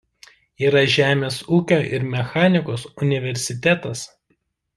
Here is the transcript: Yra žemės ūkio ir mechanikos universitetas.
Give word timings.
Yra 0.69 0.81
žemės 0.93 1.37
ūkio 1.57 1.77
ir 1.97 2.07
mechanikos 2.15 2.87
universitetas. 3.09 4.05